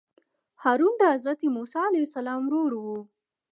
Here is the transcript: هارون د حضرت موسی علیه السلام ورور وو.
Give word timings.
هارون 0.63 0.93
د 0.97 1.01
حضرت 1.13 1.39
موسی 1.55 1.81
علیه 1.87 2.05
السلام 2.07 2.41
ورور 2.45 2.71
وو. 2.83 2.99